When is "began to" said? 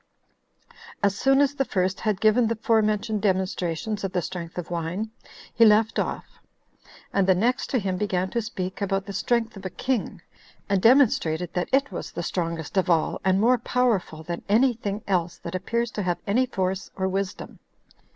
7.97-8.41